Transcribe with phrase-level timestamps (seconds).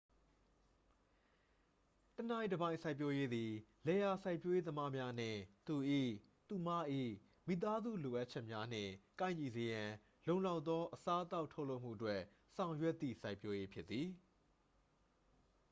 [2.15, 3.51] တစ်နိုင်တစ်ပိုင် စိုက်ပျိုးရေးသည်
[3.85, 5.75] လယ်ယာစိုက်ပျိုးရေးသမားများနှင့် သူ၏
[6.25, 6.69] /သူမ၏
[7.47, 8.91] မိသားစု လိုအပ်ချက်များနှင့်
[9.21, 9.89] ကိုက်ညီစေရန်
[10.27, 12.21] လုံလောက်သော အစားအသောက် ထုတ်လုပ်မှုအတွက်
[12.55, 14.09] ဆောင်ရွက်သည့် စိုက်ပျိုးရေး ဖြစ်သည်။